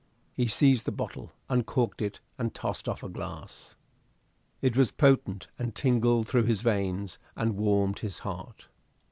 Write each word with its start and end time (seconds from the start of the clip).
He 0.33 0.47
seized 0.47 0.87
the 0.87 0.91
bottle, 0.91 1.31
uncorked 1.47 2.01
it, 2.01 2.21
and 2.35 2.55
tossed 2.55 2.89
off 2.89 3.03
a 3.03 3.07
glass. 3.07 3.75
It 4.59 4.75
was 4.75 4.89
potent 4.91 5.45
and 5.59 5.75
tingled 5.75 6.27
through 6.27 6.45
his 6.45 6.63
veins 6.63 7.19
and 7.35 7.55
warmed 7.55 7.99
his 7.99 8.17
heart. 8.25 8.67